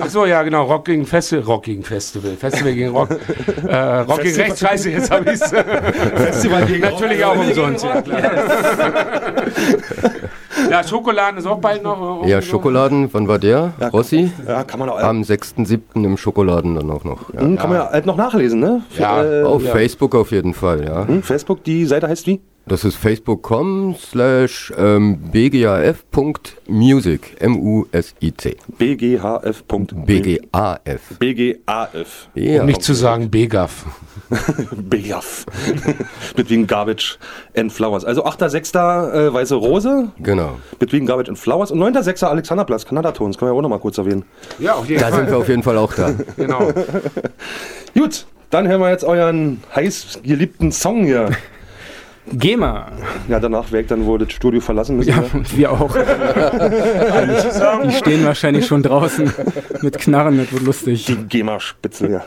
Ach 0.00 0.08
so, 0.08 0.26
ja, 0.26 0.42
genau. 0.44 0.64
Rock 0.64 0.84
gegen 0.84 1.06
Festival. 1.06 1.44
Rock 1.44 1.64
gegen 1.64 1.82
Festival. 1.82 2.36
Festival 2.36 2.72
gegen 2.72 2.90
Rock. 2.90 3.08
äh, 3.66 3.76
Rock 4.00 4.22
gegen 4.22 4.36
Rechts. 4.36 4.60
Scheiße, 4.60 4.90
jetzt 4.90 5.10
habe 5.10 5.24
ich 5.32 5.40
es. 5.40 5.50
Festival 5.50 6.66
gegen 6.66 6.80
Natürlich 6.82 7.24
auch 7.24 7.36
umsonst, 7.36 7.84
ja 7.84 8.00
klar. 8.02 8.20
ja, 10.70 10.84
Schokoladen 10.84 11.38
ist 11.38 11.46
auch 11.46 11.58
bald 11.58 11.82
noch. 11.82 12.24
äh, 12.24 12.30
Ja, 12.30 12.42
Schokoladen, 12.42 13.08
wann 13.12 13.28
war 13.28 13.38
der? 13.38 13.72
Rossi? 13.92 14.30
Ja, 14.46 14.64
kann 14.64 14.78
man 14.80 14.88
auch, 14.88 14.98
Am 15.00 15.22
6.7. 15.22 15.80
im 15.94 16.16
Schokoladen 16.16 16.74
dann 16.76 16.90
auch 16.90 17.04
noch. 17.04 17.32
Ja. 17.34 17.40
Hm, 17.40 17.56
kann 17.56 17.68
man 17.70 17.78
ja 17.78 17.90
halt 17.90 18.06
noch 18.06 18.16
nachlesen, 18.16 18.60
ne? 18.60 18.82
Ja. 18.98 19.22
Äh, 19.24 19.42
Auf 19.42 19.62
Facebook 19.64 20.14
auf 20.14 20.30
jeden 20.30 20.54
Fall, 20.54 20.84
ja. 20.84 21.06
hm, 21.06 21.22
Facebook, 21.22 21.64
die 21.64 21.84
Seite 21.86 22.08
heißt 22.08 22.26
wie? 22.26 22.40
Das 22.68 22.82
ist 22.84 22.96
facebook.com 22.96 23.94
slash 23.96 24.72
ähm, 24.76 25.18
bgaf.music. 25.30 27.36
M-U-S-I-C. 27.38 28.56
bghf.bgaf. 28.76 30.04
B-G-A-F. 30.04 31.00
BGAF. 31.20 32.28
Ja. 32.34 32.60
Um 32.62 32.66
nicht 32.66 32.82
zu 32.82 32.92
sagen 32.94 33.30
Begaf. 33.30 33.84
BGAF. 34.76 35.46
Between 36.34 36.66
Garbage 36.66 37.20
and 37.56 37.72
Flowers. 37.72 38.04
Also 38.04 38.24
8.6. 38.26 39.28
Äh, 39.28 39.32
Weiße 39.32 39.54
Rose, 39.54 40.08
Genau. 40.20 40.56
Between 40.80 41.06
Garbage 41.06 41.28
and 41.28 41.38
Flowers 41.38 41.70
und 41.70 41.78
9.6. 41.78 42.24
Alexanderplatz, 42.24 42.84
Kanada-Tons. 42.84 43.38
Können 43.38 43.50
wir 43.50 43.54
ja 43.54 43.58
auch 43.58 43.62
noch 43.62 43.68
mal 43.68 43.78
kurz 43.78 43.96
erwähnen. 43.98 44.24
Ja, 44.58 44.74
auf 44.74 44.88
jeden 44.88 45.00
Da 45.00 45.12
sind 45.12 45.20
Fall. 45.26 45.30
wir 45.30 45.38
auf 45.38 45.48
jeden 45.48 45.62
Fall 45.62 45.78
auch 45.78 45.92
da. 45.94 46.14
Genau. 46.36 46.72
Gut, 47.94 48.26
dann 48.50 48.66
hören 48.66 48.80
wir 48.80 48.90
jetzt 48.90 49.04
euren 49.04 49.62
heiß 49.74 50.18
geliebten 50.24 50.72
Song 50.72 51.04
hier. 51.04 51.30
GEMA. 52.32 52.92
Ja, 53.28 53.38
danach 53.40 53.70
weg, 53.72 53.88
dann 53.88 54.04
wurde 54.04 54.26
das 54.26 54.34
Studio 54.34 54.60
verlassen 54.60 54.96
müssen. 54.96 55.10
Ja, 55.10 55.20
ne? 55.20 55.30
und 55.32 55.56
wir 55.56 55.70
auch. 55.72 55.96
Die 57.84 57.92
stehen 57.92 58.24
wahrscheinlich 58.24 58.66
schon 58.66 58.82
draußen 58.82 59.32
mit 59.82 59.98
Knarren, 59.98 60.38
das 60.38 60.52
wird 60.52 60.62
lustig. 60.62 61.06
Die 61.06 61.16
GEMA-Spitzel, 61.16 62.10
ja. 62.10 62.24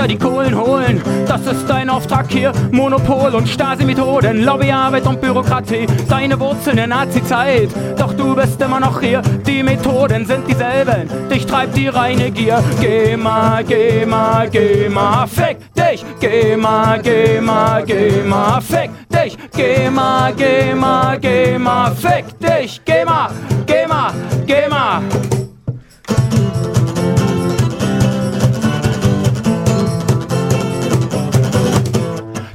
Dieter 0.00 0.08
die 0.08 0.18
Kohlen 0.18 0.58
holen. 0.58 1.02
Das 1.26 1.42
ist 1.46 1.68
dein 1.68 1.90
Auftrag 1.90 2.30
hier. 2.30 2.52
Monopol 2.70 3.34
und 3.34 3.46
Stasi-Methoden, 3.46 4.44
Lobbyarbeit 4.44 5.06
und 5.06 5.20
Bürokratie. 5.20 5.86
Deine 6.08 6.40
Wurzeln 6.40 6.78
in 6.78 6.88
Nazi-Zeit. 6.88 7.68
Doch 7.98 8.14
du 8.14 8.34
bist 8.34 8.60
immer 8.62 8.80
noch 8.80 9.00
hier. 9.00 9.20
Die 9.46 9.62
Methoden 9.62 10.24
sind 10.24 10.48
dieselben. 10.48 11.06
Dich 11.28 11.44
treibt 11.44 11.76
die 11.76 11.88
reine 11.88 12.30
Gier. 12.30 12.64
Geh 12.80 13.14
mal, 13.14 13.62
geh 13.62 14.06
mal, 14.06 14.48
geh 14.48 14.88
mal. 14.88 15.26
Fick 15.26 15.58
dich. 15.74 16.02
Geh 16.18 16.56
mal, 16.56 16.98
geh 17.02 17.40
mal, 17.40 17.84
geh 17.84 18.22
mal. 18.22 18.60
Fick 18.62 18.90
dich. 19.10 19.36
Geh 19.54 19.90
mal, 19.90 20.32
geh 20.32 20.74
mal, 20.74 21.18
geh 21.18 21.58
mal. 21.58 21.92
Fick 21.94 22.24
dich. 22.38 22.80
Geh 22.86 23.04
mal, 23.04 23.30
geh 23.66 23.86
mal, 23.86 24.12
geh 24.46 24.68
mal. 24.68 25.02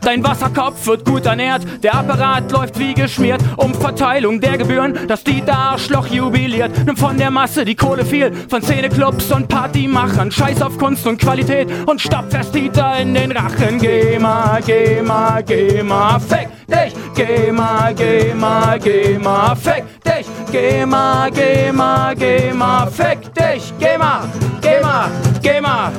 Dein 0.06 0.24
Wasserkopf 0.24 0.86
wird 0.86 1.04
gut 1.04 1.26
ernährt, 1.26 1.64
der 1.84 1.96
Apparat 1.96 2.52
läuft 2.52 2.78
wie 2.78 2.94
geschmiert. 2.94 3.42
Um 3.58 3.74
Verteilung 3.74 4.40
der 4.40 4.56
Gebühren, 4.56 5.08
dass 5.08 5.24
die 5.24 5.42
Arschloch 5.48 6.06
jubiliert. 6.06 6.72
Nimm 6.86 6.96
von 6.96 7.18
der 7.18 7.32
Masse 7.32 7.66
die 7.66 7.74
Kohle 7.76 8.06
viel, 8.06 8.32
von 8.48 8.62
Szeneclubs 8.62 9.32
und 9.32 9.48
Partymachern. 9.48 10.32
Scheiß 10.32 10.62
auf 10.62 10.78
Kunst 10.78 11.08
und 11.08 11.20
Qualität 11.20 11.68
und 11.88 12.00
fest 12.30 12.54
Dieter 12.54 13.00
in 13.00 13.16
den 13.16 13.32
Rachen. 13.32 13.80
Geh 13.80 14.20
mal, 14.20 14.62
geh 14.64 15.02
mal, 15.02 15.44
geh 15.44 15.82
mal, 15.82 16.20
fick 16.20 16.50
dich. 16.68 16.94
Geh 17.16 17.52
mal, 17.52 17.94
geh 17.96 18.34
mal, 18.36 18.80
geh 18.80 19.18
mal, 19.18 19.56
fick 19.56 19.86
dich. 20.04 20.28
Geh 20.52 20.86
mal, 20.86 21.32
geh 21.32 21.72
mal, 21.72 22.16
geh 22.16 22.54
mal, 22.54 22.92
fick 22.92 23.34
dich. 23.34 23.74
Geh 23.80 23.98
mal, 23.98 24.22
geh 24.62 24.82
mal, 24.82 25.10
geh 25.42 25.62
mal. 25.62 25.92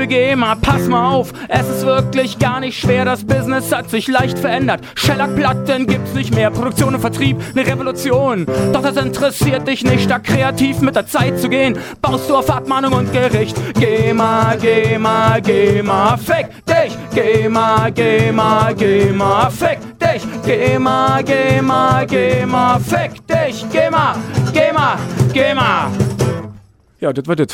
Liebe 0.00 0.14
GEMA, 0.14 0.54
pass 0.54 0.88
mal 0.88 1.10
auf, 1.10 1.30
es 1.48 1.68
ist 1.68 1.84
wirklich 1.84 2.38
gar 2.38 2.60
nicht 2.60 2.80
schwer, 2.80 3.04
das 3.04 3.22
Business 3.22 3.70
hat 3.70 3.90
sich 3.90 4.08
leicht 4.08 4.38
verändert. 4.38 4.80
Schellackplatten 4.94 5.86
gibt's 5.86 6.14
nicht 6.14 6.34
mehr, 6.34 6.50
Produktion 6.50 6.94
und 6.94 7.02
Vertrieb, 7.02 7.36
eine 7.54 7.66
Revolution. 7.66 8.46
Doch 8.72 8.80
das 8.80 8.96
interessiert 8.96 9.68
dich 9.68 9.84
nicht, 9.84 10.10
da 10.10 10.18
kreativ 10.18 10.80
mit 10.80 10.96
der 10.96 11.06
Zeit 11.06 11.38
zu 11.38 11.50
gehen. 11.50 11.76
Baust 12.00 12.30
du 12.30 12.36
auf 12.36 12.48
Abmahnung 12.48 12.94
und 12.94 13.12
Gericht. 13.12 13.54
GEMA, 13.74 14.56
GEMA, 14.56 15.38
GEMA, 15.40 16.16
fick 16.16 16.48
dich. 16.64 16.96
GEMA, 17.14 17.90
GEMA, 17.90 18.72
GEMA, 18.72 19.50
fick 19.50 19.80
dich. 19.98 20.22
GEMA, 20.46 21.20
GEMA, 21.20 22.04
GEMA, 22.06 22.78
fick 22.78 23.26
dich. 23.26 23.70
GEMA, 23.70 24.16
GEMA, 24.54 24.96
GEMA. 25.34 25.90
Ja, 27.00 27.12
das 27.12 27.28
war 27.28 27.36
das. 27.36 27.48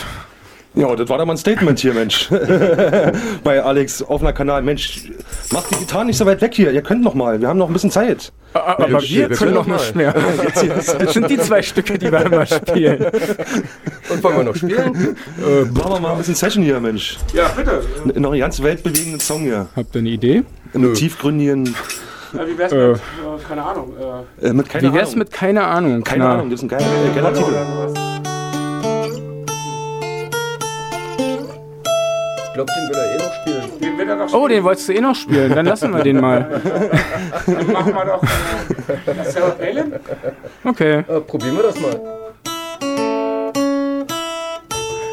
Ja, 0.76 0.95
das 0.95 1.09
war 1.09 1.16
doch 1.18 1.25
mal 1.25 1.33
ein 1.33 1.38
Statement 1.38 1.78
hier, 1.78 1.95
Mensch. 1.95 2.28
Bei 3.45 3.62
Alex 3.62 4.02
auf 4.02 4.21
einer 4.21 4.33
Kanal. 4.35 4.61
Mensch, 4.62 5.04
macht 5.50 5.71
die 5.71 5.76
Gitarre 5.76 6.04
nicht 6.04 6.18
so 6.18 6.26
weit 6.26 6.40
weg 6.42 6.52
hier. 6.54 6.71
Ihr 6.71 6.83
könnt 6.83 7.02
noch 7.02 7.14
mal. 7.14 7.40
Wir 7.40 7.49
haben 7.49 7.59
noch 7.59 7.68
ein 7.68 7.73
bisschen 7.73 7.90
Zeit. 7.90 8.30
Aber 8.52 8.87
wir- 8.88 9.00
wir, 9.00 9.30
wir 9.30 9.37
können 9.37 9.54
noch 9.54 9.66
nicht 9.66 9.95
mehr. 9.97 10.14
Das 10.99 11.14
sind 11.14 11.30
die 11.30 11.38
zwei 11.38 11.62
Stücke, 11.62 11.99
die 11.99 12.12
wir 12.12 12.21
immer 12.26 12.45
spielen. 12.45 13.06
Und 14.11 14.23
wollen 14.23 14.37
wir 14.37 14.45
noch 14.45 14.54
spielen? 14.56 15.16
Äh, 15.42 15.64
machen 15.73 15.92
wir 15.95 16.00
mal 16.00 16.12
ein 16.12 16.18
bisschen 16.18 16.35
Session 16.35 16.62
hier, 16.62 16.78
Mensch. 16.78 17.16
Ja, 17.33 17.49
bitte. 17.56 17.83
N- 18.14 18.21
Noch 18.23 18.33
einen 18.33 18.40
ganz 18.40 18.62
weltbewegenden 18.62 19.21
Song 19.21 19.40
hier. 19.42 19.66
Habt 19.75 19.95
ihr 19.95 20.00
eine 20.00 20.11
Idee? 20.11 20.42
Einen 20.75 20.92
tiefgründigen, 20.95 21.75
Ja, 22.35 22.47
wie 22.47 22.59
wär's 22.59 22.73
Äh. 22.73 22.88
mit, 22.88 22.97
äh, 22.97 23.00
keine 23.49 23.62
Ahnung, 23.64 23.92
äh, 24.42 24.47
äh, 24.49 24.52
mit 24.52 24.68
keine 24.68 24.88
Wie 24.88 24.95
wär's 24.95 25.09
Ahnung. 25.09 25.18
mit 25.21 25.30
keine 25.33 25.64
Ahnung? 25.64 26.04
Keine 26.04 26.25
Na, 26.25 26.33
Ahnung, 26.35 26.50
das 26.50 26.61
ist 26.61 26.64
ein 26.64 26.68
geiler, 26.68 26.85
äh, 26.85 27.14
geiler 27.14 27.33
Titel. 27.33 27.54
Glaube, 32.57 32.73
den 32.77 32.89
will 32.89 32.97
er 32.97 33.15
eh 33.15 33.19
noch 33.19 33.35
spielen. 33.35 33.81
den 33.81 33.99
wird 33.99 34.09
er 34.09 34.17
doch 34.17 34.33
Oh, 34.35 34.49
den 34.49 34.65
wolltest 34.65 34.89
du 34.89 34.93
eh 34.95 35.01
noch 35.01 35.15
spielen. 35.15 35.55
Dann 35.55 35.67
lassen 35.67 35.93
wir 35.95 36.03
den 36.03 36.21
mal. 36.21 36.61
Dann 37.47 37.73
machen 37.73 37.95
wir 37.95 38.05
doch 38.05 38.23
äh, 38.23 39.25
Sarah 39.31 39.51
Palin. 39.51 39.93
Okay. 40.65 40.99
Äh, 41.01 41.21
probieren 41.21 41.57
wir 41.57 41.63
das 41.63 41.81
mal. 41.81 42.01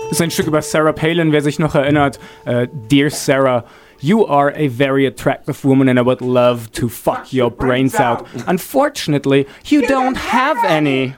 Das 0.10 0.20
ist 0.20 0.22
ein 0.22 0.32
Stück 0.32 0.48
über 0.48 0.62
Sarah 0.62 0.94
Palin, 0.94 1.32
wer 1.32 1.42
sich 1.42 1.60
noch 1.60 1.76
erinnert. 1.76 2.20
Äh, 2.46 2.68
Dear 2.92 3.10
Sarah, 3.10 3.66
you 4.00 4.26
are 4.28 4.54
a 4.56 4.70
very 4.70 5.08
attractive 5.08 5.64
woman 5.68 5.90
and 5.90 6.00
I 6.00 6.04
would 6.06 6.22
love 6.22 6.72
to 6.74 6.88
fuck 6.88 7.34
your 7.34 7.50
brains 7.50 7.96
out. 8.00 8.26
Unfortunately, 8.48 9.48
you 9.66 9.82
don't 9.82 10.18
have 10.18 10.58
any. 10.68 11.16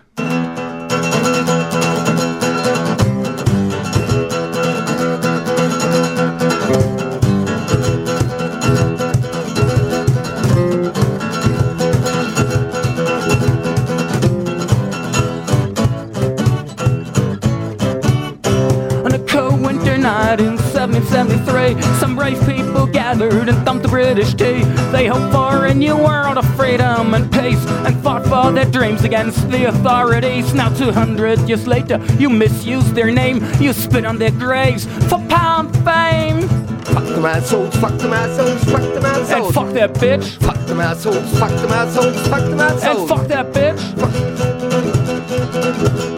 British 24.15 24.33
tea. 24.35 24.63
They 24.93 25.07
hoped 25.07 25.33
for 25.33 25.65
a 25.65 25.73
new 25.73 25.97
world 25.97 26.37
of 26.37 26.45
freedom 26.55 27.13
and 27.13 27.29
peace 27.33 27.61
and 27.85 28.01
fought 28.01 28.23
for 28.27 28.49
their 28.53 28.63
dreams 28.63 29.03
against 29.03 29.51
the 29.51 29.65
authorities. 29.65 30.53
Now, 30.53 30.69
200 30.69 31.49
years 31.49 31.67
later, 31.67 31.99
you 32.17 32.29
misuse 32.29 32.89
their 32.93 33.11
name, 33.11 33.43
you 33.59 33.73
spit 33.73 34.05
on 34.05 34.17
their 34.17 34.31
graves 34.31 34.85
for 35.09 35.19
power 35.27 35.65
and 35.65 35.75
fame. 35.83 36.47
Fuck 36.95 37.03
them 37.03 37.25
assholes, 37.25 37.75
fuck 37.75 37.97
them 37.97 38.13
assholes, 38.13 38.63
fuck 38.63 38.93
them 38.93 39.03
And 39.03 39.05
assholes. 39.05 39.53
fuck 39.53 39.73
that 39.73 39.93
bitch. 39.95 40.37
Fuck 40.37 40.65
them 40.65 40.79
assholes, 40.79 41.37
fuck 41.37 41.51
them 41.51 41.71
assholes, 41.71 42.27
fuck 42.29 42.49
them 42.49 42.59
And 42.61 43.09
fuck 43.09 43.27
that 43.27 43.51
bitch. 43.51 43.81
Oh, 45.57 46.14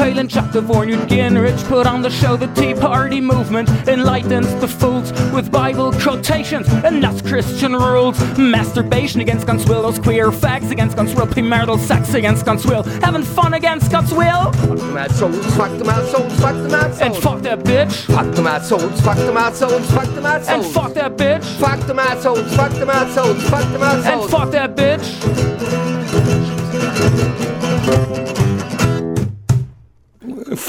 Palin, 0.00 0.28
Chuck 0.28 0.50
DeVore, 0.50 0.86
Newt 0.86 1.08
Gingrich 1.10 1.62
put 1.68 1.86
on 1.86 2.00
the 2.00 2.08
show. 2.08 2.34
The 2.34 2.46
Tea 2.54 2.72
Party 2.72 3.20
movement 3.20 3.68
enlightens 3.86 4.54
the 4.54 4.66
fools 4.66 5.12
with 5.30 5.52
Bible 5.52 5.92
quotations 5.92 6.66
and 6.68 7.02
nuts 7.02 7.20
Christian 7.20 7.74
rules. 7.74 8.18
Masturbation 8.38 9.20
against 9.20 9.46
God's 9.46 9.66
will, 9.66 9.82
those 9.82 9.98
queer 9.98 10.30
fags 10.30 10.70
against 10.70 10.96
God's 10.96 11.14
will, 11.14 11.26
premarital 11.26 11.78
sex 11.78 12.14
against 12.14 12.46
God's 12.46 12.64
will, 12.64 12.82
having 13.02 13.22
fun 13.22 13.52
against 13.52 13.92
God's 13.92 14.10
will. 14.14 14.50
Fuck 14.52 14.78
them 14.78 14.96
assholes, 14.96 15.54
fuck 15.54 15.78
them 15.78 15.90
assholes, 15.90 16.40
fuck 16.40 16.54
them 16.54 16.74
assholes. 16.74 17.00
And 17.02 17.16
fuck 17.16 17.42
that 17.42 17.58
bitch. 17.58 17.92
Fuck 18.06 18.34
them 18.34 18.46
assholes, 18.46 19.00
fuck 19.02 19.18
them 19.18 19.36
assholes, 19.36 19.90
fuck 19.90 20.06
them 20.06 20.24
And 20.24 20.48
assholes. 20.48 20.72
fuck 20.72 20.94
that 20.94 21.18
bitch. 21.18 21.44
Fuck 21.60 21.86
them 21.86 21.98
assholes, 21.98 22.56
fuck 22.56 22.72
them 22.72 22.88
assholes, 22.88 23.42
fuck 23.50 23.70
them 23.70 23.82
And 23.82 24.30
fuck 24.30 24.50
that 24.52 24.74
bitch. 24.74 25.20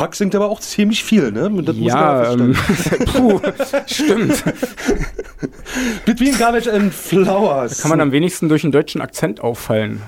Fuck 0.01 0.15
singt 0.15 0.33
aber 0.33 0.49
auch 0.49 0.59
ziemlich 0.59 1.03
viel, 1.03 1.31
ne? 1.31 1.41
Das 1.41 1.51
muss 1.51 1.65
man 1.65 1.83
Ja, 1.83 2.31
ähm, 2.33 2.55
puh, 3.13 3.39
stimmt. 3.85 4.43
Between 6.05 6.35
Garbage 6.39 6.67
and 6.67 6.91
Flowers. 6.91 7.81
Kann 7.81 7.89
man 7.89 8.01
am 8.01 8.11
wenigsten 8.11 8.49
durch 8.49 8.63
einen 8.63 8.71
deutschen 8.71 8.99
Akzent 8.99 9.41
auffallen. 9.41 10.01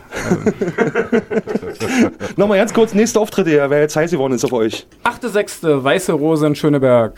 Nochmal 2.38 2.57
ganz 2.57 2.73
kurz, 2.73 2.95
nächste 2.95 3.19
Auftritte 3.19 3.51
her, 3.51 3.69
wer 3.69 3.81
jetzt 3.81 3.95
heiß 3.95 4.09
geworden 4.09 4.33
ist 4.33 4.43
auf 4.43 4.53
euch. 4.53 4.88
8.6. 5.03 5.83
Weiße 5.83 6.13
Rose 6.13 6.47
in 6.47 6.55
Schöneberg. 6.55 7.13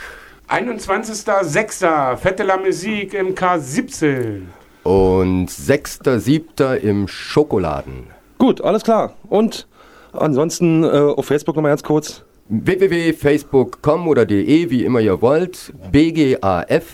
21.06. 0.50 2.18
Fette 2.18 2.44
la 2.44 2.58
Musik 2.58 3.14
im 3.14 3.36
K17. 3.36 4.42
Und 4.84 5.50
6.7. 5.50 6.76
im 6.76 7.08
Schokoladen. 7.08 8.08
Gut, 8.38 8.60
alles 8.60 8.84
klar. 8.84 9.14
Und 9.30 9.66
ansonsten 10.12 10.84
äh, 10.84 10.88
auf 10.88 11.26
Facebook 11.26 11.56
nochmal 11.56 11.72
ganz 11.72 11.84
kurz. 11.84 12.26
www.facebook.com 12.48 14.08
oder 14.08 14.26
de, 14.26 14.70
wie 14.70 14.86
immer 14.86 15.00
ihr 15.00 15.22
wollt, 15.22 15.74
bgaf.music. 15.92 16.86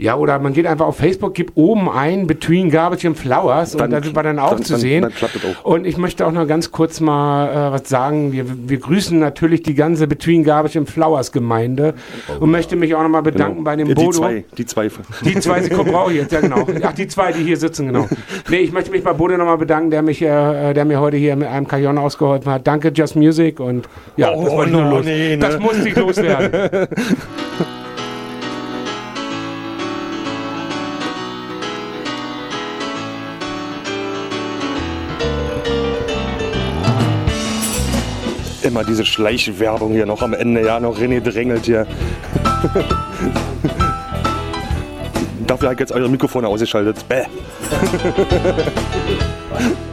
Ja, 0.00 0.14
oder 0.16 0.38
man 0.38 0.52
geht 0.52 0.64
einfach 0.66 0.86
auf 0.86 0.96
Facebook, 0.96 1.34
gibt 1.34 1.56
oben 1.56 1.88
ein 1.90 2.28
Between 2.28 2.70
Garbage 2.70 3.04
and 3.04 3.18
Flowers 3.18 3.72
Dann- 3.72 3.86
und 3.86 3.90
da 3.90 4.02
sind 4.02 4.14
wir 4.14 4.22
dann 4.22 4.38
auch 4.38 4.50
dann- 4.52 4.62
zu 4.62 4.74
dann- 4.74 4.80
sehen. 4.80 5.04
auch. 5.06 5.64
Und 5.64 5.86
ich 5.86 5.96
möchte 5.96 6.24
auch 6.24 6.30
noch 6.30 6.46
ganz 6.46 6.70
kurz 6.70 7.00
mal 7.00 7.48
äh, 7.48 7.72
was 7.72 7.88
sagen. 7.88 8.30
Wir, 8.32 8.44
wir 8.46 8.78
grüßen 8.78 9.18
natürlich 9.18 9.62
die 9.64 9.74
ganze 9.74 10.06
Between 10.06 10.44
Garbage 10.44 10.76
and 10.76 10.88
Flowers 10.88 11.32
Gemeinde 11.32 11.94
und 12.38 12.50
möchte 12.52 12.76
mich 12.76 12.94
auch 12.94 13.02
noch 13.02 13.08
mal 13.08 13.22
bedanken 13.22 13.64
bei 13.64 13.74
dem 13.74 13.88
die 13.88 13.94
Bodo. 13.94 14.12
zwei, 14.12 14.44
die 14.56 14.66
zwei. 14.66 14.88
Die 15.24 15.34
zwei 15.40 15.62
Sekunden 15.62 15.90
brauche 15.90 16.12
ich 16.12 16.18
jetzt, 16.18 16.32
ja 16.32 16.40
genau. 16.40 16.64
Ach, 16.84 16.92
die 16.92 17.08
zwei, 17.08 17.32
die 17.32 17.42
hier 17.42 17.56
sitzen, 17.56 17.86
genau. 17.88 18.06
Nee, 18.48 18.58
ich 18.58 18.70
möchte 18.72 18.92
mich 18.92 19.02
bei 19.02 19.12
Bodo 19.12 19.36
nochmal 19.36 19.58
bedanken, 19.58 19.90
der 19.90 20.02
mich, 20.02 20.22
äh, 20.22 20.74
der 20.74 20.84
mir 20.84 21.00
heute 21.00 21.16
hier 21.16 21.34
mit 21.34 21.48
einem 21.48 21.66
Kajon 21.66 21.98
ausgeholfen 21.98 22.52
hat. 22.52 22.66
Danke, 22.68 22.92
Just 22.94 23.16
Music 23.16 23.58
und 23.58 23.88
ja, 24.16 24.32
Oh, 24.32 24.44
das 24.62 24.70
nur 24.70 24.82
no, 24.84 25.00
nee, 25.00 25.34
ne? 25.34 25.38
Das 25.38 25.58
musste 25.58 25.88
ich 25.88 25.96
loswerden. 25.96 26.86
Immer 38.68 38.84
diese 38.84 39.04
Schleichwerbung 39.06 39.92
hier 39.92 40.04
noch 40.04 40.20
am 40.20 40.34
Ende, 40.34 40.60
ja, 40.60 40.78
noch 40.78 40.98
René 40.98 41.22
drängelt 41.22 41.64
hier. 41.64 41.86
Dafür 45.46 45.72
ich 45.72 45.80
jetzt 45.80 45.92
eure 45.92 46.10
Mikrofone 46.10 46.46
ausgeschaltet. 46.46 46.96
Bäh. 47.08 47.24